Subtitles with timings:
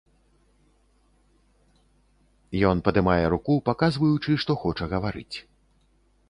[2.71, 5.37] Ён падымае руку, паказваючы, што хоча гаварыць.